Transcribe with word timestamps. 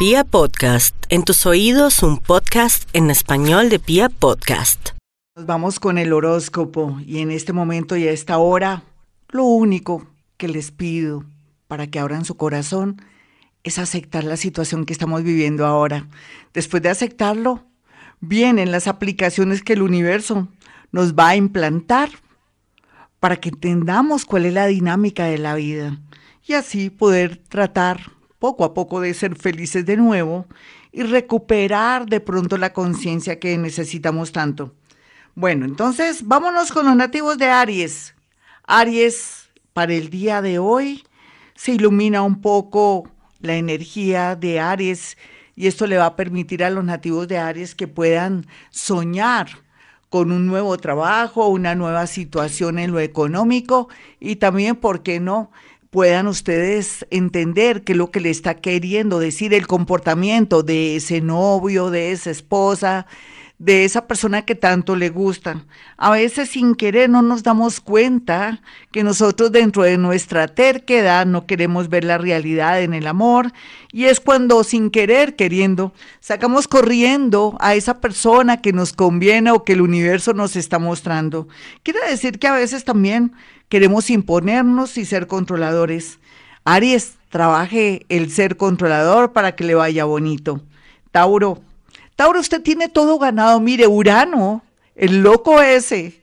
Pia 0.00 0.24
Podcast, 0.24 0.96
en 1.10 1.24
tus 1.24 1.44
oídos 1.44 2.02
un 2.02 2.16
podcast 2.16 2.88
en 2.94 3.10
español 3.10 3.68
de 3.68 3.78
Pia 3.78 4.08
Podcast. 4.08 4.92
Nos 5.36 5.44
vamos 5.44 5.78
con 5.78 5.98
el 5.98 6.14
horóscopo 6.14 6.98
y 7.04 7.18
en 7.18 7.30
este 7.30 7.52
momento 7.52 7.98
y 7.98 8.08
a 8.08 8.10
esta 8.10 8.38
hora, 8.38 8.82
lo 9.28 9.44
único 9.44 10.06
que 10.38 10.48
les 10.48 10.70
pido 10.70 11.26
para 11.68 11.86
que 11.88 11.98
abran 11.98 12.24
su 12.24 12.38
corazón 12.38 13.02
es 13.62 13.78
aceptar 13.78 14.24
la 14.24 14.38
situación 14.38 14.86
que 14.86 14.94
estamos 14.94 15.22
viviendo 15.22 15.66
ahora. 15.66 16.08
Después 16.54 16.82
de 16.82 16.88
aceptarlo, 16.88 17.66
vienen 18.20 18.72
las 18.72 18.86
aplicaciones 18.86 19.62
que 19.62 19.74
el 19.74 19.82
universo 19.82 20.48
nos 20.92 21.12
va 21.12 21.28
a 21.28 21.36
implantar 21.36 22.08
para 23.18 23.36
que 23.36 23.50
entendamos 23.50 24.24
cuál 24.24 24.46
es 24.46 24.54
la 24.54 24.66
dinámica 24.66 25.26
de 25.26 25.36
la 25.36 25.56
vida 25.56 26.00
y 26.46 26.54
así 26.54 26.88
poder 26.88 27.36
tratar 27.36 28.18
poco 28.40 28.64
a 28.64 28.74
poco 28.74 29.00
de 29.00 29.14
ser 29.14 29.36
felices 29.36 29.86
de 29.86 29.96
nuevo 29.96 30.46
y 30.90 31.04
recuperar 31.04 32.06
de 32.06 32.18
pronto 32.18 32.56
la 32.56 32.72
conciencia 32.72 33.38
que 33.38 33.56
necesitamos 33.56 34.32
tanto. 34.32 34.74
Bueno, 35.36 35.64
entonces 35.64 36.26
vámonos 36.26 36.72
con 36.72 36.86
los 36.86 36.96
nativos 36.96 37.38
de 37.38 37.46
Aries. 37.46 38.16
Aries, 38.64 39.50
para 39.72 39.94
el 39.94 40.10
día 40.10 40.42
de 40.42 40.58
hoy, 40.58 41.04
se 41.54 41.72
ilumina 41.72 42.22
un 42.22 42.40
poco 42.40 43.08
la 43.40 43.54
energía 43.54 44.34
de 44.34 44.58
Aries 44.58 45.16
y 45.54 45.66
esto 45.66 45.86
le 45.86 45.98
va 45.98 46.06
a 46.06 46.16
permitir 46.16 46.64
a 46.64 46.70
los 46.70 46.84
nativos 46.84 47.28
de 47.28 47.38
Aries 47.38 47.74
que 47.74 47.86
puedan 47.86 48.46
soñar 48.70 49.48
con 50.08 50.32
un 50.32 50.46
nuevo 50.46 50.76
trabajo, 50.78 51.46
una 51.46 51.74
nueva 51.74 52.06
situación 52.06 52.78
en 52.78 52.90
lo 52.90 52.98
económico 52.98 53.88
y 54.18 54.36
también, 54.36 54.74
¿por 54.76 55.02
qué 55.02 55.20
no?, 55.20 55.52
puedan 55.90 56.28
ustedes 56.28 57.06
entender 57.10 57.82
qué 57.82 57.94
lo 57.94 58.10
que 58.10 58.20
le 58.20 58.30
está 58.30 58.54
queriendo 58.54 59.18
decir 59.18 59.52
el 59.54 59.66
comportamiento 59.66 60.62
de 60.62 60.96
ese 60.96 61.20
novio, 61.20 61.90
de 61.90 62.12
esa 62.12 62.30
esposa, 62.30 63.06
de 63.60 63.84
esa 63.84 64.06
persona 64.06 64.46
que 64.46 64.54
tanto 64.54 64.96
le 64.96 65.10
gusta. 65.10 65.66
A 65.98 66.10
veces 66.10 66.48
sin 66.48 66.74
querer 66.74 67.10
no 67.10 67.20
nos 67.20 67.42
damos 67.42 67.80
cuenta 67.80 68.62
que 68.90 69.04
nosotros 69.04 69.52
dentro 69.52 69.82
de 69.82 69.98
nuestra 69.98 70.48
terquedad 70.48 71.26
no 71.26 71.46
queremos 71.46 71.90
ver 71.90 72.04
la 72.04 72.16
realidad 72.16 72.80
en 72.82 72.94
el 72.94 73.06
amor 73.06 73.52
y 73.92 74.06
es 74.06 74.18
cuando 74.18 74.64
sin 74.64 74.90
querer 74.90 75.36
queriendo 75.36 75.92
sacamos 76.20 76.68
corriendo 76.68 77.58
a 77.60 77.74
esa 77.74 78.00
persona 78.00 78.62
que 78.62 78.72
nos 78.72 78.94
conviene 78.94 79.50
o 79.50 79.62
que 79.62 79.74
el 79.74 79.82
universo 79.82 80.32
nos 80.32 80.56
está 80.56 80.78
mostrando. 80.78 81.46
Quiere 81.82 82.00
decir 82.08 82.38
que 82.38 82.48
a 82.48 82.54
veces 82.54 82.84
también 82.84 83.34
queremos 83.68 84.08
imponernos 84.08 84.96
y 84.96 85.04
ser 85.04 85.26
controladores. 85.26 86.18
Aries, 86.64 87.16
trabaje 87.28 88.06
el 88.08 88.30
ser 88.30 88.56
controlador 88.56 89.34
para 89.34 89.54
que 89.54 89.64
le 89.64 89.74
vaya 89.74 90.06
bonito. 90.06 90.62
Tauro, 91.12 91.60
Tauro, 92.20 92.38
usted 92.38 92.60
tiene 92.60 92.90
todo 92.90 93.18
ganado. 93.18 93.60
Mire, 93.60 93.86
Urano, 93.86 94.60
el 94.94 95.22
loco 95.22 95.62
ese, 95.62 96.19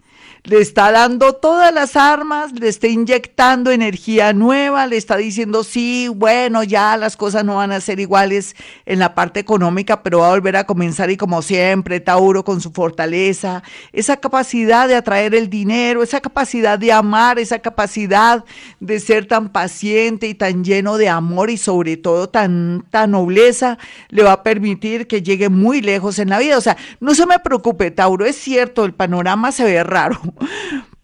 le 0.48 0.62
está 0.62 0.94
dando 0.94 1.34
todas 1.34 1.74
las 1.74 1.98
armas, 1.98 2.54
le 2.54 2.70
está 2.70 2.88
inyectando 2.88 3.70
energía 3.70 4.32
nueva, 4.32 4.88
le 4.88 4.96
está 4.96 5.18
diciendo, 5.18 5.66
sí, 5.66 6.08
bueno, 6.08 6.64
ya 6.64 6.96
las 6.96 7.18
cosas 7.18 7.44
no 7.44 7.56
van 7.56 7.74
a 7.74 7.82
ser 7.82 8.00
iguales 8.00 8.56
en 8.86 9.00
la 9.00 9.14
parte 9.14 9.42
económica, 9.42 10.04
pero 10.04 10.20
va 10.20 10.28
a 10.28 10.32
volver 10.32 10.56
a 10.56 10.64
comenzar 10.64 11.12
y 11.12 11.18
como 11.18 11.42
siempre, 11.42 12.00
Tauro 12.00 12.46
con 12.46 12.62
su 12.62 12.72
fortaleza, 12.72 13.62
esa 13.92 14.16
capacidad 14.18 14.88
de 14.88 14.96
atraer 14.96 15.36
el 15.36 15.50
dinero, 15.50 16.02
esa 16.02 16.22
capacidad 16.22 16.80
de 16.80 16.94
amar, 16.94 17.40
esa 17.40 17.60
capacidad 17.60 18.46
de 18.80 19.02
ser 19.02 19.26
tan 19.26 19.50
paciente 19.50 20.30
y 20.30 20.34
tan 20.34 20.64
lleno 20.64 20.96
de 20.96 21.10
amor 21.10 21.50
y 21.50 21.58
sobre 21.58 21.98
todo 21.98 22.30
tan, 22.30 22.86
tan 22.90 23.12
nobleza, 23.12 23.78
le 24.08 24.24
va 24.24 24.32
a 24.32 24.44
permitir 24.44 25.08
que 25.08 25.22
llegue 25.22 25.50
muy 25.50 25.82
lejos 25.82 26.20
en 26.20 26.30
la 26.30 26.40
vida. 26.40 26.58
O 26.58 26.62
sea, 26.62 26.78
no 27.02 27.14
se 27.16 27.26
me 27.26 27.38
preocupe, 27.40 27.92
Tauro, 27.92 28.26
es 28.26 28.38
cierto, 28.38 28.86
el 28.86 28.94
panorama 28.94 29.52
se 29.52 29.66
ve 29.66 29.84
raro 29.84 30.22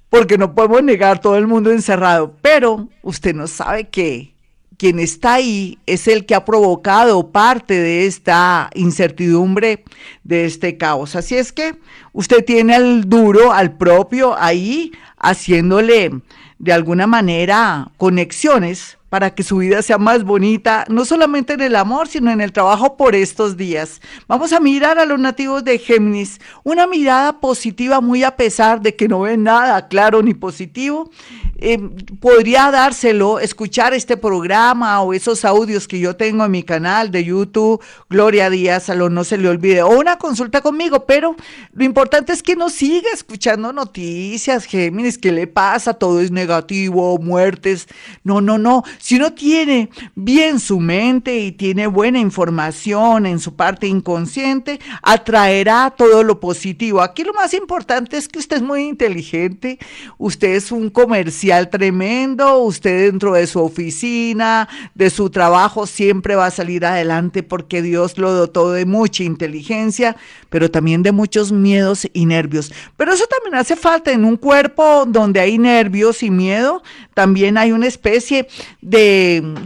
porque 0.09 0.38
no 0.38 0.53
podemos 0.53 0.83
negar 0.83 1.19
todo 1.19 1.38
el 1.38 1.47
mundo 1.47 1.71
encerrado, 1.71 2.35
pero 2.41 2.88
usted 3.01 3.33
no 3.33 3.47
sabe 3.47 3.89
que 3.89 4.33
quien 4.77 4.99
está 4.99 5.35
ahí 5.35 5.79
es 5.85 6.07
el 6.07 6.25
que 6.25 6.35
ha 6.35 6.45
provocado 6.45 7.31
parte 7.31 7.73
de 7.75 8.05
esta 8.05 8.69
incertidumbre, 8.75 9.83
de 10.23 10.45
este 10.45 10.77
caos. 10.77 11.16
Así 11.16 11.35
es 11.35 11.51
que 11.51 11.75
usted 12.11 12.43
tiene 12.43 12.75
al 12.75 13.09
duro, 13.09 13.53
al 13.53 13.77
propio 13.77 14.35
ahí, 14.38 14.91
haciéndole 15.17 16.11
de 16.59 16.73
alguna 16.73 17.07
manera 17.07 17.91
conexiones 17.97 18.97
para 19.13 19.35
que 19.35 19.44
su 19.44 19.57
vida 19.57 19.84
sea 19.84 20.00
más 20.00 20.24
bonita, 20.24 20.85
no 20.90 21.06
solamente 21.06 21.53
en 21.53 21.62
el 21.62 21.75
amor, 21.75 22.07
sino 22.07 22.31
en 22.31 22.41
el 22.41 22.51
trabajo 22.51 22.97
por 22.97 23.13
estos 23.13 23.56
días. 23.57 24.01
Vamos 24.28 24.53
a 24.53 24.59
mirar 24.59 24.97
a 24.97 25.06
los 25.06 25.19
nativos 25.19 25.63
de 25.63 25.78
Géminis, 25.78 26.41
una 26.63 26.88
mirada 26.88 27.40
positiva 27.40 28.02
muy 28.02 28.23
a 28.23 28.35
pesar 28.35 28.81
de 28.81 28.96
que 28.96 29.07
no 29.07 29.19
ven 29.19 29.44
nada 29.44 29.88
claro 29.88 30.23
ni 30.23 30.34
positivo. 30.34 31.12
Eh, 31.57 31.78
podría 32.19 32.72
dárselo, 32.72 33.40
escuchar 33.40 33.94
este 33.94 34.18
programa 34.18 35.00
o 35.02 35.13
esos 35.13 35.46
audios 35.46 35.88
que 35.88 36.00
yo 36.00 36.16
tengo 36.16 36.44
en 36.44 36.52
mi 36.52 36.63
canal 36.63 37.12
de 37.12 37.23
YouTube, 37.23 37.81
Gloria 38.09 38.50
Díaz, 38.50 38.90
a 38.90 38.96
lo 38.96 39.12
no 39.12 39.23
se 39.23 39.38
le 39.38 39.47
olvide, 39.47 39.84
o 39.84 39.90
una 39.90 40.18
consulta 40.18 40.62
conmigo, 40.62 41.06
pero 41.06 41.35
lo 41.72 41.84
importante 41.85 42.34
es 42.34 42.41
que 42.41 42.56
no 42.56 42.69
siga 42.69 43.09
escuchando 43.13 43.72
noticias, 43.72 44.66
Géminis, 44.66 45.19
¿qué 45.19 45.31
le 45.31 45.46
pasa? 45.46 45.94
Todo 45.94 46.19
es 46.19 46.31
negativo, 46.31 47.19
muertes. 47.19 47.88
No, 48.23 48.41
no, 48.41 48.57
no 48.57 48.84
si 49.03 49.18
uno 49.18 49.34
tiene 49.34 49.90
bien 50.16 50.62
su 50.62 50.80
mente 50.80 51.38
y 51.38 51.52
tiene 51.52 51.88
buena 51.88 52.19
información 52.19 53.25
en 53.25 53.41
su 53.41 53.53
parte 53.53 53.86
inconsciente, 53.86 54.80
atraerá 55.02 55.94
todo 55.97 56.24
lo 56.24 56.40
positivo. 56.40 57.02
Aquí 57.02 57.25
lo 57.25 57.34
más 57.34 57.53
importante 57.53 58.16
es 58.16 58.30
que 58.30 58.40
usted 58.40 58.56
es 58.56 58.62
muy 58.62 58.84
inteligente, 58.84 59.78
usted 60.18 60.56
es 60.56 60.72
un 60.72 60.90
comercial 60.90 61.69
tremendo, 61.69 62.59
usted 62.59 63.12
dentro 63.12 63.34
de 63.34 63.46
su 63.46 63.59
oficina, 63.59 64.69
de 64.96 65.09
su 65.09 65.30
trabajo, 65.30 65.85
siempre 65.85 66.38
va 66.38 66.46
a 66.46 66.52
salir 66.52 66.85
adelante 66.85 67.44
porque 67.44 67.81
Dios 67.81 68.18
lo 68.18 68.31
dotó 68.31 68.72
de 68.72 68.85
mucha 68.85 69.25
inteligencia, 69.25 70.16
pero 70.50 70.72
también 70.72 71.03
de 71.03 71.12
muchos 71.12 71.52
miedos 71.52 72.08
y 72.14 72.25
nervios. 72.25 72.72
Pero 72.96 73.12
eso 73.12 73.25
también 73.28 73.56
hace 73.59 73.75
falta 73.75 74.14
en 74.14 74.24
un 74.24 74.38
cuerpo 74.38 75.03
donde 75.06 75.41
hay 75.41 75.58
nervios 75.58 76.24
y 76.24 76.31
miedo, 76.31 76.84
también 77.14 77.58
hay 77.58 77.74
una 77.74 77.88
especie 77.88 78.47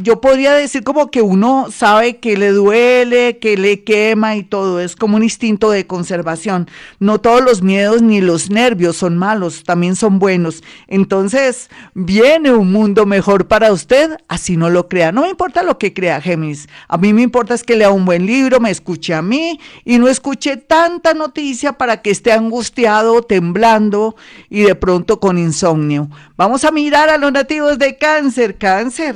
yo 0.03 0.21
podría 0.21 0.53
decir 0.53 0.83
como 0.83 1.11
que 1.11 1.21
uno 1.21 1.67
sabe 1.69 2.17
que 2.17 2.37
le 2.37 2.51
duele, 2.51 3.39
que 3.39 3.57
le 3.57 3.83
quema 3.83 4.35
y 4.35 4.43
todo, 4.43 4.79
es 4.79 4.95
como 4.95 5.17
un 5.17 5.23
instinto 5.23 5.69
de 5.69 5.85
conservación. 5.85 6.69
No 6.99 7.19
todos 7.19 7.41
los 7.41 7.61
miedos 7.61 8.01
ni 8.01 8.21
los 8.21 8.49
nervios 8.49 8.95
son 8.95 9.17
malos, 9.17 9.63
también 9.63 9.95
son 9.95 10.19
buenos. 10.19 10.63
Entonces, 10.87 11.69
viene 11.93 12.53
un 12.53 12.71
mundo 12.71 13.05
mejor 13.05 13.47
para 13.47 13.73
usted, 13.73 14.17
así 14.27 14.55
no 14.55 14.69
lo 14.69 14.87
crea. 14.87 15.11
No 15.11 15.23
me 15.23 15.29
importa 15.29 15.63
lo 15.63 15.77
que 15.77 15.93
crea 15.93 16.21
Géminis, 16.21 16.69
a 16.87 16.97
mí 16.97 17.13
me 17.13 17.21
importa 17.21 17.53
es 17.53 17.63
que 17.63 17.75
lea 17.75 17.89
un 17.89 18.05
buen 18.05 18.25
libro, 18.25 18.59
me 18.59 18.71
escuche 18.71 19.13
a 19.13 19.21
mí 19.21 19.59
y 19.83 19.97
no 19.97 20.07
escuche 20.07 20.57
tanta 20.57 21.13
noticia 21.13 21.73
para 21.73 22.01
que 22.01 22.11
esté 22.11 22.31
angustiado, 22.31 23.21
temblando 23.21 24.15
y 24.49 24.61
de 24.61 24.75
pronto 24.75 25.19
con 25.19 25.37
insomnio. 25.37 26.09
Vamos 26.37 26.63
a 26.63 26.71
mirar 26.71 27.09
a 27.09 27.17
los 27.17 27.31
nativos 27.31 27.79
de 27.79 27.97
cáncer. 27.97 28.57
Cáncer, 28.57 29.06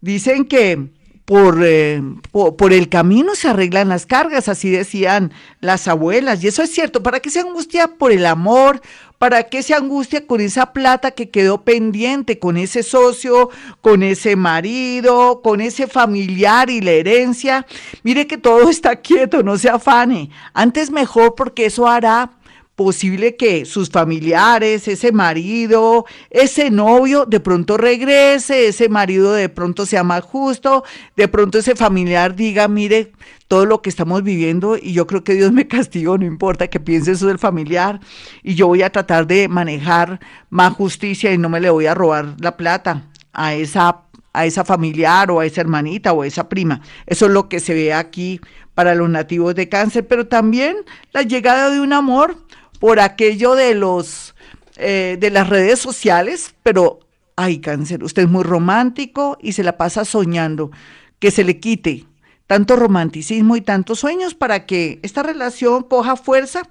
dicen 0.00 0.44
que 0.44 0.90
por, 1.26 1.58
eh, 1.64 2.00
por, 2.30 2.72
el 2.72 2.88
camino 2.88 3.34
se 3.34 3.48
arreglan 3.48 3.88
las 3.88 4.06
cargas, 4.06 4.48
así 4.48 4.70
decían 4.70 5.32
las 5.60 5.88
abuelas, 5.88 6.42
y 6.42 6.46
eso 6.46 6.62
es 6.62 6.70
cierto. 6.70 7.02
¿Para 7.02 7.18
qué 7.18 7.30
se 7.30 7.40
angustia 7.40 7.88
por 7.88 8.12
el 8.12 8.24
amor? 8.26 8.80
¿Para 9.18 9.42
qué 9.44 9.64
se 9.64 9.74
angustia 9.74 10.24
con 10.24 10.40
esa 10.40 10.72
plata 10.72 11.10
que 11.10 11.30
quedó 11.30 11.64
pendiente, 11.64 12.38
con 12.38 12.56
ese 12.56 12.84
socio, 12.84 13.50
con 13.80 14.04
ese 14.04 14.36
marido, 14.36 15.40
con 15.42 15.60
ese 15.60 15.88
familiar 15.88 16.70
y 16.70 16.80
la 16.80 16.92
herencia? 16.92 17.66
Mire 18.04 18.28
que 18.28 18.38
todo 18.38 18.70
está 18.70 18.96
quieto, 18.96 19.42
no 19.42 19.58
se 19.58 19.68
afane. 19.68 20.30
Antes 20.54 20.92
mejor 20.92 21.34
porque 21.34 21.66
eso 21.66 21.88
hará 21.88 22.30
posible 22.76 23.36
que 23.36 23.64
sus 23.64 23.90
familiares, 23.90 24.86
ese 24.86 25.10
marido, 25.10 26.04
ese 26.30 26.70
novio 26.70 27.24
de 27.24 27.40
pronto 27.40 27.78
regrese, 27.78 28.68
ese 28.68 28.90
marido 28.90 29.32
de 29.32 29.48
pronto 29.48 29.86
sea 29.86 30.04
más 30.04 30.22
justo, 30.22 30.84
de 31.16 31.26
pronto 31.26 31.58
ese 31.58 31.74
familiar 31.74 32.36
diga, 32.36 32.68
mire, 32.68 33.12
todo 33.48 33.64
lo 33.64 33.80
que 33.80 33.88
estamos 33.88 34.22
viviendo 34.22 34.76
y 34.76 34.92
yo 34.92 35.06
creo 35.06 35.24
que 35.24 35.34
Dios 35.34 35.52
me 35.52 35.66
castigo, 35.68 36.18
no 36.18 36.26
importa 36.26 36.68
que 36.68 36.78
piense 36.78 37.12
eso 37.12 37.28
del 37.28 37.38
familiar 37.38 37.98
y 38.42 38.54
yo 38.54 38.66
voy 38.66 38.82
a 38.82 38.90
tratar 38.90 39.26
de 39.26 39.48
manejar 39.48 40.20
más 40.50 40.74
justicia 40.74 41.32
y 41.32 41.38
no 41.38 41.48
me 41.48 41.60
le 41.60 41.70
voy 41.70 41.86
a 41.86 41.94
robar 41.94 42.34
la 42.40 42.56
plata 42.56 43.06
a 43.32 43.54
esa 43.54 44.02
a 44.34 44.44
esa 44.44 44.66
familiar 44.66 45.30
o 45.30 45.40
a 45.40 45.46
esa 45.46 45.62
hermanita 45.62 46.12
o 46.12 46.20
a 46.20 46.26
esa 46.26 46.50
prima. 46.50 46.82
Eso 47.06 47.24
es 47.24 47.32
lo 47.32 47.48
que 47.48 47.58
se 47.58 47.72
ve 47.72 47.94
aquí 47.94 48.38
para 48.74 48.94
los 48.94 49.08
nativos 49.08 49.54
de 49.54 49.70
cáncer, 49.70 50.06
pero 50.06 50.26
también 50.26 50.76
la 51.12 51.22
llegada 51.22 51.70
de 51.70 51.80
un 51.80 51.94
amor 51.94 52.36
por 52.76 53.00
aquello 53.00 53.54
de 53.54 53.74
los 53.74 54.34
eh, 54.76 55.16
de 55.18 55.30
las 55.30 55.48
redes 55.48 55.78
sociales, 55.78 56.54
pero 56.62 57.00
ay, 57.34 57.60
cáncer, 57.60 58.04
usted 58.04 58.22
es 58.24 58.28
muy 58.28 58.44
romántico 58.44 59.38
y 59.40 59.52
se 59.52 59.62
la 59.62 59.76
pasa 59.76 60.04
soñando 60.04 60.70
que 61.18 61.30
se 61.30 61.44
le 61.44 61.58
quite 61.60 62.04
tanto 62.46 62.76
romanticismo 62.76 63.56
y 63.56 63.60
tantos 63.60 64.00
sueños 64.00 64.34
para 64.34 64.66
que 64.66 65.00
esta 65.02 65.22
relación 65.22 65.82
coja 65.82 66.16
fuerza 66.16 66.62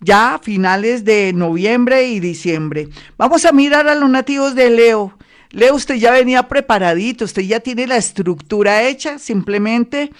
ya 0.00 0.34
a 0.34 0.38
finales 0.38 1.04
de 1.04 1.32
noviembre 1.32 2.06
y 2.08 2.20
diciembre. 2.20 2.88
Vamos 3.18 3.44
a 3.44 3.52
mirar 3.52 3.88
a 3.88 3.94
los 3.94 4.08
nativos 4.08 4.54
de 4.54 4.70
Leo. 4.70 5.16
Leo, 5.50 5.74
usted 5.74 5.96
ya 5.96 6.12
venía 6.12 6.48
preparadito, 6.48 7.24
usted 7.24 7.42
ya 7.42 7.60
tiene 7.60 7.86
la 7.86 7.96
estructura 7.96 8.82
hecha, 8.84 9.18
simplemente 9.18 10.10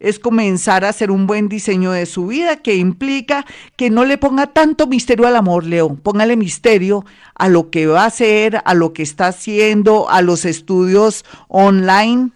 es 0.00 0.18
comenzar 0.18 0.84
a 0.84 0.88
hacer 0.88 1.10
un 1.10 1.26
buen 1.26 1.48
diseño 1.48 1.92
de 1.92 2.06
su 2.06 2.26
vida 2.26 2.56
que 2.56 2.76
implica 2.76 3.44
que 3.76 3.90
no 3.90 4.04
le 4.04 4.18
ponga 4.18 4.48
tanto 4.48 4.86
misterio 4.86 5.26
al 5.26 5.36
amor, 5.36 5.64
Leo. 5.64 5.94
Póngale 5.94 6.36
misterio 6.36 7.04
a 7.34 7.48
lo 7.48 7.70
que 7.70 7.86
va 7.86 8.04
a 8.04 8.06
hacer, 8.06 8.62
a 8.64 8.74
lo 8.74 8.94
que 8.94 9.02
está 9.02 9.28
haciendo, 9.28 10.08
a 10.08 10.22
los 10.22 10.46
estudios 10.46 11.24
online 11.48 12.30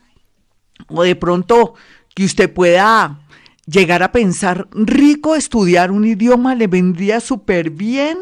o 0.88 1.02
de 1.02 1.16
pronto 1.16 1.74
que 2.14 2.24
usted 2.24 2.52
pueda 2.52 3.18
llegar 3.66 4.02
a 4.02 4.12
pensar, 4.12 4.68
rico 4.72 5.34
estudiar 5.34 5.90
un 5.90 6.04
idioma 6.04 6.54
le 6.54 6.66
vendría 6.66 7.20
súper 7.20 7.70
bien 7.70 8.18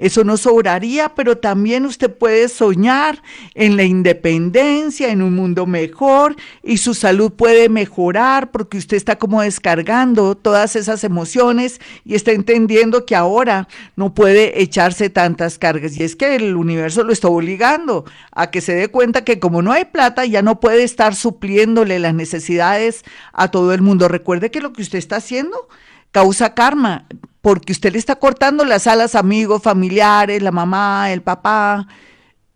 eso 0.00 0.24
no 0.24 0.38
sobraría, 0.38 1.10
pero 1.14 1.36
también 1.36 1.84
usted 1.84 2.10
puede 2.10 2.48
soñar 2.48 3.22
en 3.54 3.76
la 3.76 3.84
independencia, 3.84 5.10
en 5.10 5.20
un 5.20 5.34
mundo 5.34 5.66
mejor 5.66 6.36
y 6.62 6.78
su 6.78 6.94
salud 6.94 7.32
puede 7.32 7.68
mejorar 7.68 8.50
porque 8.50 8.78
usted 8.78 8.96
está 8.96 9.18
como 9.18 9.42
descargando 9.42 10.34
todas 10.34 10.74
esas 10.74 11.04
emociones 11.04 11.82
y 12.04 12.14
está 12.14 12.32
entendiendo 12.32 13.04
que 13.04 13.14
ahora 13.14 13.68
no 13.94 14.14
puede 14.14 14.62
echarse 14.62 15.10
tantas 15.10 15.58
cargas. 15.58 15.98
Y 15.98 16.02
es 16.02 16.16
que 16.16 16.34
el 16.34 16.56
universo 16.56 17.04
lo 17.04 17.12
está 17.12 17.28
obligando 17.28 18.06
a 18.32 18.50
que 18.50 18.62
se 18.62 18.74
dé 18.74 18.88
cuenta 18.88 19.22
que 19.22 19.38
como 19.38 19.60
no 19.60 19.70
hay 19.70 19.84
plata, 19.84 20.24
ya 20.24 20.40
no 20.40 20.60
puede 20.60 20.82
estar 20.82 21.14
supliéndole 21.14 21.98
las 21.98 22.14
necesidades 22.14 23.04
a 23.34 23.50
todo 23.50 23.74
el 23.74 23.82
mundo. 23.82 24.08
Recuerde 24.08 24.50
que 24.50 24.62
lo 24.62 24.72
que 24.72 24.80
usted 24.80 24.98
está 24.98 25.16
haciendo 25.16 25.68
causa 26.10 26.54
karma 26.54 27.06
porque 27.40 27.72
usted 27.72 27.92
le 27.92 27.98
está 27.98 28.16
cortando 28.16 28.64
las 28.64 28.86
alas 28.86 29.14
amigos, 29.14 29.62
familiares, 29.62 30.42
la 30.42 30.52
mamá, 30.52 31.10
el 31.12 31.22
papá, 31.22 31.86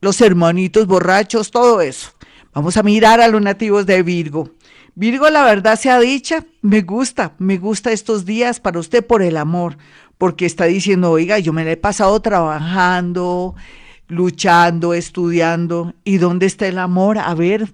los 0.00 0.20
hermanitos 0.20 0.86
borrachos, 0.86 1.50
todo 1.50 1.80
eso. 1.80 2.10
Vamos 2.52 2.76
a 2.76 2.82
mirar 2.82 3.20
a 3.20 3.28
los 3.28 3.40
nativos 3.40 3.86
de 3.86 4.02
Virgo. 4.02 4.50
Virgo, 4.94 5.28
la 5.28 5.42
verdad 5.42 5.78
sea 5.78 5.98
dicha, 5.98 6.44
me 6.62 6.82
gusta, 6.82 7.32
me 7.38 7.58
gusta 7.58 7.90
estos 7.90 8.24
días 8.24 8.60
para 8.60 8.78
usted 8.78 9.04
por 9.04 9.22
el 9.22 9.36
amor, 9.36 9.76
porque 10.18 10.46
está 10.46 10.66
diciendo, 10.66 11.10
oiga, 11.10 11.40
yo 11.40 11.52
me 11.52 11.64
la 11.64 11.72
he 11.72 11.76
pasado 11.76 12.20
trabajando, 12.20 13.56
luchando, 14.06 14.94
estudiando, 14.94 15.94
¿y 16.04 16.18
dónde 16.18 16.46
está 16.46 16.68
el 16.68 16.78
amor? 16.78 17.18
A 17.18 17.34
ver, 17.34 17.72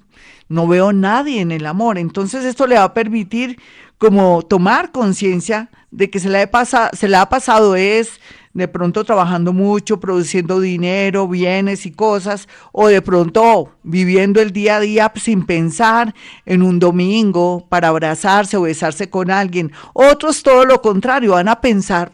no 0.49 0.67
veo 0.67 0.93
nadie 0.93 1.43
en 1.43 1.53
el 1.53 1.67
amor. 1.67 1.99
Entonces 1.99 2.45
esto 2.45 2.67
le 2.67 2.77
va 2.77 2.85
a 2.85 2.95
permitir 2.95 3.59
como 4.01 4.41
tomar 4.41 4.93
conciencia 4.93 5.69
de 5.91 6.09
que 6.09 6.21
se 6.21 6.31
le, 6.31 6.49
ha 6.51 6.91
se 6.95 7.15
ha 7.15 7.29
pasado 7.29 7.77
es 7.77 8.19
de 8.55 8.67
pronto 8.67 9.05
trabajando 9.05 9.53
mucho, 9.53 10.01
produciendo 10.01 10.59
dinero, 10.59 11.29
bienes 11.29 11.85
y 11.85 11.91
cosas, 11.91 12.49
o 12.73 12.89
de 12.89 13.03
pronto 13.03 13.75
viviendo 13.83 14.41
el 14.41 14.53
día 14.53 14.77
a 14.77 14.81
día 14.81 15.13
sin 15.17 15.45
pensar 15.45 16.15
en 16.47 16.63
un 16.63 16.79
domingo 16.79 17.67
para 17.69 17.89
abrazarse 17.89 18.57
o 18.57 18.63
besarse 18.63 19.11
con 19.11 19.31
alguien. 19.31 19.71
Otros 19.93 20.43
todo 20.43 20.65
lo 20.65 20.81
contrario, 20.81 21.33
van 21.33 21.49
a 21.49 21.61
pensar 21.61 22.11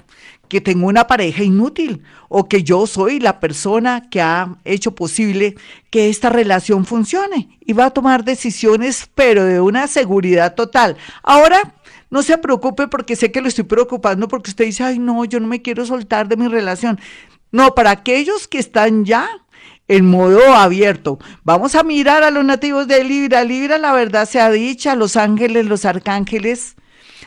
que 0.49 0.61
tengo 0.61 0.87
una 0.87 1.07
pareja 1.07 1.43
inútil 1.43 2.03
o 2.29 2.49
que 2.49 2.63
yo 2.63 2.87
soy 2.87 3.21
la 3.21 3.41
persona 3.41 4.09
que 4.11 4.21
ha 4.21 4.57
hecho 4.65 4.95
posible 4.95 5.57
que 5.91 6.09
esta 6.09 6.31
relación 6.31 6.85
funcione 6.85 7.59
y 7.61 7.73
va 7.73 7.87
a 7.87 7.91
tomar 7.91 8.25
decisiones 8.25 9.09
pero 9.15 9.45
de 9.45 9.61
una 9.61 9.87
seguridad 9.87 10.55
total. 10.55 10.97
Ahora 11.23 11.75
no 12.11 12.23
se 12.23 12.39
preocupe 12.39 12.89
porque 12.89 13.17
sé 13.17 13.33
que 13.33 13.41
lo 13.41 13.49
estoy 13.49 13.65
preocupando 13.65 14.29
porque 14.29 14.51
usted 14.51 14.67
dice, 14.67 14.85
ay 14.85 14.99
no, 14.99 15.25
yo 15.25 15.41
no 15.41 15.47
me 15.47 15.63
quiero 15.63 15.85
soltar 15.87 16.29
de 16.29 16.37
mi 16.37 16.49
relación. 16.49 17.01
No, 17.53 17.75
para 17.75 17.91
aquellos 17.91 18.49
que 18.49 18.59
están 18.59 19.05
ya 19.05 19.29
en 19.89 20.07
modo 20.07 20.55
abierto. 20.55 21.19
Vamos 21.45 21.75
a 21.75 21.83
mirar 21.83 22.23
a 22.23 22.31
los 22.31 22.45
nativos 22.45 22.89
de 22.89 23.05
Libra. 23.05 23.45
Libra, 23.45 23.79
la 23.79 23.93
verdad 23.93 24.29
sea 24.29 24.51
dicha, 24.51 24.97
los 24.97 25.17
ángeles, 25.17 25.67
los 25.67 25.85
arcángeles, 25.85 26.77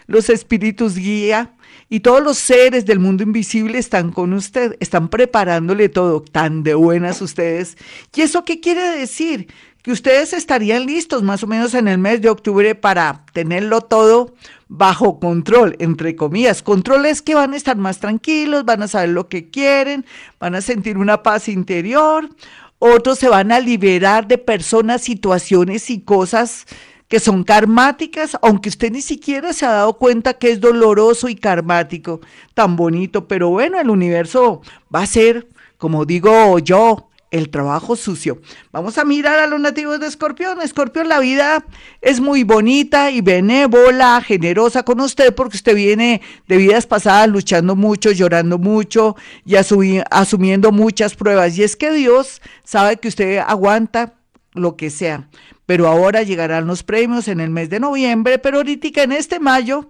los 0.08 0.30
espíritus 0.30 0.96
guía 0.96 1.54
y 1.90 2.02
todos 2.02 2.22
los 2.22 2.38
seres 2.38 2.86
del 2.86 3.00
mundo 3.00 3.24
invisible 3.24 3.80
están 3.80 4.12
con 4.12 4.34
usted, 4.34 4.78
están 4.80 5.10
preparándole 5.10 5.90
todo, 5.90 6.22
tan 6.22 6.62
de 6.64 6.76
buenas 6.76 7.22
ustedes. 7.22 7.78
¿Y 8.16 8.22
eso 8.22 8.46
qué 8.46 8.60
quiere 8.60 8.81
decir? 8.98 9.48
Ustedes 9.92 10.34
estarían 10.34 10.86
listos 10.86 11.24
más 11.24 11.44
o 11.44 11.48
menos 11.48 11.74
en 11.74 11.88
el 11.88 11.98
mes 11.98 12.22
de 12.22 12.30
octubre 12.30 12.76
para 12.76 13.26
tenerlo 13.34 13.82
todo 13.82 14.34
bajo 14.68 15.20
control, 15.20 15.76
entre 15.80 16.16
comillas. 16.16 16.62
Control 16.62 17.06
es 17.06 17.22
que 17.22 17.36
van 17.36 17.54
a 17.54 17.58
estar 17.58 17.78
más 17.78 18.00
tranquilos, 18.00 18.66
van 18.66 18.84
a 18.84 18.88
saber 18.88 19.10
lo 19.10 19.28
que 19.28 19.50
quieren, 19.50 20.06
van 20.40 20.56
a 20.56 20.62
sentir 20.62 20.98
una 20.98 21.24
paz 21.24 21.48
interior. 21.48 22.30
Otros 22.78 23.20
se 23.20 23.30
van 23.30 23.52
a 23.52 23.60
liberar 23.60 24.28
de 24.28 24.38
personas, 24.38 25.02
situaciones 25.02 25.90
y 25.90 26.02
cosas 26.02 26.66
que 27.10 27.20
son 27.20 27.44
karmáticas, 27.44 28.38
aunque 28.44 28.70
usted 28.70 28.92
ni 28.92 29.02
siquiera 29.02 29.52
se 29.52 29.66
ha 29.66 29.72
dado 29.72 29.94
cuenta 29.98 30.36
que 30.36 30.52
es 30.52 30.62
doloroso 30.62 31.28
y 31.28 31.36
karmático, 31.36 32.22
tan 32.54 32.76
bonito, 32.76 33.28
pero 33.28 33.50
bueno, 33.50 33.80
el 33.80 33.90
universo 33.90 34.62
va 34.94 35.02
a 35.02 35.08
ser, 35.08 35.50
como 35.80 36.06
digo 36.06 36.60
yo, 36.60 37.09
el 37.31 37.50
trabajo 37.50 37.96
sucio. 37.96 38.42
Vamos 38.72 38.98
a 38.98 39.06
mirar 39.06 39.40
a 39.40 39.48
los 39.48 39.60
nativos 39.60 40.00
de 40.00 40.08
Escorpión. 40.08 40.62
Escorpión, 40.62 41.08
la 41.08 41.20
vida 41.20 41.66
es 42.02 42.20
muy 42.20 42.44
bonita 42.44 43.12
y 43.12 43.22
benévola, 43.22 44.22
generosa 44.22 44.84
con 44.84 45.00
usted 45.02 45.34
porque 45.34 45.58
usted 45.58 45.76
viene 45.76 46.22
de 46.48 46.58
vidas 46.58 46.88
pasadas 46.88 47.30
luchando 47.30 47.76
mucho, 47.76 48.12
llorando 48.12 48.58
mucho 48.58 49.16
y 49.46 49.56
asumiendo 49.56 50.72
muchas 50.72 51.16
pruebas. 51.16 51.58
Y 51.58 51.64
es 51.64 51.76
que 51.76 51.92
Dios 51.92 52.42
sabe 52.64 52.98
que 52.98 53.08
usted 53.08 53.38
aguanta 53.38 54.16
lo 54.54 54.76
que 54.76 54.90
sea. 54.90 55.30
Pero 55.66 55.88
ahora 55.88 56.24
llegarán 56.24 56.66
los 56.66 56.81
premios 56.81 57.28
en 57.28 57.40
el 57.40 57.52
mes 57.52 57.70
de 57.70 57.80
noviembre, 57.80 58.40
pero 58.40 58.58
ahorita 58.58 59.04
en 59.04 59.12
este 59.12 59.40
mayo 59.40 59.90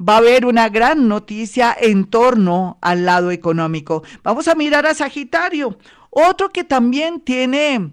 va 0.00 0.14
a 0.14 0.18
haber 0.18 0.46
una 0.46 0.68
gran 0.68 1.08
noticia 1.08 1.76
en 1.78 2.04
torno 2.04 2.78
al 2.80 3.04
lado 3.04 3.30
económico. 3.30 4.02
Vamos 4.22 4.48
a 4.48 4.54
mirar 4.54 4.86
a 4.86 4.94
Sagitario. 4.94 5.78
Otro 6.10 6.50
que 6.50 6.64
también 6.64 7.20
tiene 7.20 7.92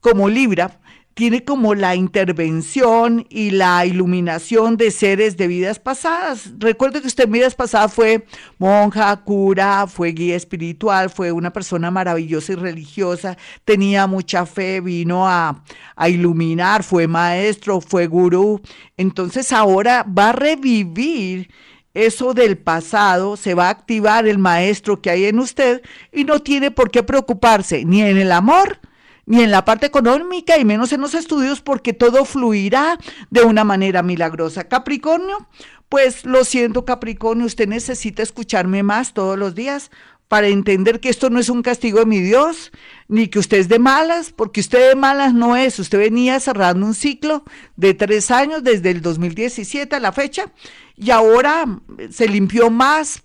como 0.00 0.28
Libra, 0.28 0.80
tiene 1.14 1.44
como 1.44 1.74
la 1.74 1.94
intervención 1.94 3.26
y 3.28 3.50
la 3.50 3.84
iluminación 3.84 4.76
de 4.76 4.90
seres 4.90 5.36
de 5.36 5.46
vidas 5.46 5.78
pasadas. 5.78 6.52
Recuerde 6.58 7.00
que 7.00 7.06
usted 7.06 7.24
en 7.24 7.32
vidas 7.32 7.54
pasadas 7.54 7.92
fue 7.92 8.24
monja, 8.58 9.14
cura, 9.18 9.86
fue 9.86 10.12
guía 10.12 10.36
espiritual, 10.36 11.10
fue 11.10 11.32
una 11.32 11.52
persona 11.52 11.90
maravillosa 11.90 12.52
y 12.52 12.56
religiosa, 12.56 13.36
tenía 13.64 14.06
mucha 14.06 14.46
fe, 14.46 14.80
vino 14.80 15.28
a, 15.28 15.62
a 15.96 16.08
iluminar, 16.08 16.82
fue 16.82 17.06
maestro, 17.06 17.80
fue 17.80 18.06
gurú. 18.06 18.60
Entonces 18.96 19.52
ahora 19.52 20.04
va 20.04 20.30
a 20.30 20.32
revivir 20.32 21.50
eso 21.94 22.32
del 22.32 22.56
pasado, 22.56 23.36
se 23.36 23.54
va 23.54 23.66
a 23.66 23.70
activar 23.70 24.26
el 24.26 24.38
maestro 24.38 25.02
que 25.02 25.10
hay 25.10 25.26
en 25.26 25.38
usted 25.38 25.82
y 26.10 26.24
no 26.24 26.40
tiene 26.40 26.70
por 26.70 26.90
qué 26.90 27.02
preocuparse 27.02 27.84
ni 27.84 28.02
en 28.02 28.16
el 28.16 28.32
amor, 28.32 28.80
ni 29.26 29.42
en 29.42 29.50
la 29.50 29.64
parte 29.64 29.86
económica 29.86 30.58
y 30.58 30.64
menos 30.64 30.92
en 30.92 31.00
los 31.00 31.14
estudios 31.14 31.60
porque 31.60 31.92
todo 31.92 32.24
fluirá 32.24 32.98
de 33.30 33.42
una 33.42 33.64
manera 33.64 34.02
milagrosa. 34.02 34.64
Capricornio, 34.64 35.46
pues 35.88 36.24
lo 36.24 36.44
siento 36.44 36.84
Capricornio, 36.84 37.46
usted 37.46 37.68
necesita 37.68 38.22
escucharme 38.22 38.82
más 38.82 39.14
todos 39.14 39.38
los 39.38 39.54
días 39.54 39.90
para 40.32 40.46
entender 40.46 40.98
que 40.98 41.10
esto 41.10 41.28
no 41.28 41.38
es 41.38 41.50
un 41.50 41.60
castigo 41.60 41.98
de 41.98 42.06
mi 42.06 42.20
Dios, 42.20 42.72
ni 43.06 43.28
que 43.28 43.38
usted 43.38 43.58
es 43.58 43.68
de 43.68 43.78
malas, 43.78 44.32
porque 44.32 44.60
usted 44.60 44.88
de 44.88 44.94
malas 44.94 45.34
no 45.34 45.56
es. 45.56 45.78
Usted 45.78 45.98
venía 45.98 46.40
cerrando 46.40 46.86
un 46.86 46.94
ciclo 46.94 47.44
de 47.76 47.92
tres 47.92 48.30
años 48.30 48.64
desde 48.64 48.92
el 48.92 49.02
2017 49.02 49.94
a 49.94 50.00
la 50.00 50.10
fecha 50.10 50.50
y 50.96 51.10
ahora 51.10 51.66
se 52.10 52.28
limpió 52.28 52.70
más 52.70 53.24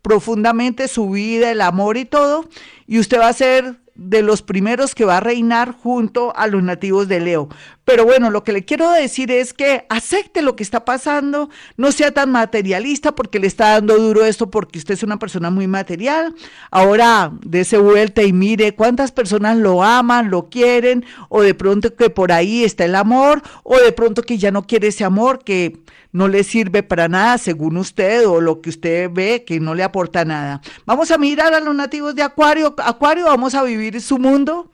profundamente 0.00 0.86
su 0.86 1.10
vida, 1.10 1.50
el 1.50 1.60
amor 1.60 1.96
y 1.96 2.04
todo, 2.04 2.48
y 2.86 3.00
usted 3.00 3.18
va 3.18 3.26
a 3.26 3.32
ser 3.32 3.80
de 3.94 4.22
los 4.22 4.42
primeros 4.42 4.94
que 4.94 5.04
va 5.04 5.18
a 5.18 5.20
reinar 5.20 5.72
junto 5.72 6.34
a 6.36 6.46
los 6.46 6.62
nativos 6.62 7.08
de 7.08 7.20
Leo. 7.20 7.48
Pero 7.84 8.04
bueno, 8.04 8.30
lo 8.30 8.44
que 8.44 8.52
le 8.52 8.64
quiero 8.64 8.90
decir 8.90 9.30
es 9.30 9.52
que 9.52 9.84
acepte 9.90 10.40
lo 10.40 10.56
que 10.56 10.62
está 10.62 10.84
pasando, 10.84 11.50
no 11.76 11.92
sea 11.92 12.12
tan 12.12 12.30
materialista 12.30 13.12
porque 13.12 13.38
le 13.38 13.46
está 13.46 13.72
dando 13.72 13.98
duro 13.98 14.24
esto 14.24 14.50
porque 14.50 14.78
usted 14.78 14.94
es 14.94 15.02
una 15.02 15.18
persona 15.18 15.50
muy 15.50 15.66
material. 15.66 16.34
Ahora 16.70 17.32
dése 17.44 17.76
vuelta 17.76 18.22
y 18.22 18.32
mire 18.32 18.74
cuántas 18.74 19.12
personas 19.12 19.58
lo 19.58 19.82
aman, 19.82 20.30
lo 20.30 20.48
quieren, 20.48 21.04
o 21.28 21.42
de 21.42 21.54
pronto 21.54 21.94
que 21.94 22.08
por 22.08 22.32
ahí 22.32 22.64
está 22.64 22.86
el 22.86 22.94
amor, 22.94 23.42
o 23.62 23.76
de 23.76 23.92
pronto 23.92 24.22
que 24.22 24.38
ya 24.38 24.50
no 24.50 24.66
quiere 24.66 24.88
ese 24.88 25.04
amor, 25.04 25.44
que 25.44 25.80
no 26.12 26.28
le 26.28 26.44
sirve 26.44 26.82
para 26.84 27.08
nada 27.08 27.38
según 27.38 27.76
usted 27.76 28.26
o 28.26 28.40
lo 28.40 28.60
que 28.60 28.70
usted 28.70 29.10
ve 29.12 29.44
que 29.44 29.58
no 29.60 29.74
le 29.74 29.82
aporta 29.82 30.24
nada. 30.24 30.62
Vamos 30.86 31.10
a 31.10 31.18
mirar 31.18 31.52
a 31.52 31.60
los 31.60 31.74
nativos 31.74 32.14
de 32.14 32.22
Acuario. 32.22 32.74
Acuario, 32.78 33.24
vamos 33.26 33.54
a 33.54 33.64
vivir 33.64 34.00
su 34.00 34.18
mundo. 34.18 34.70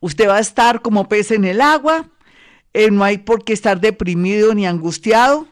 Usted 0.00 0.28
va 0.28 0.36
a 0.36 0.40
estar 0.40 0.82
como 0.82 1.08
pez 1.08 1.30
en 1.30 1.44
el 1.44 1.60
agua. 1.60 2.10
eh, 2.72 2.90
no 2.90 3.04
hay 3.04 3.18
por 3.18 3.44
qué 3.44 3.52
estar 3.54 3.80
deprimido 3.80 4.54
ni 4.54 4.66
angustiado. 4.66 5.48